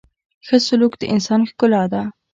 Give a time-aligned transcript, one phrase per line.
[0.45, 2.01] •ښه سلوک د انسان ښکلا ده.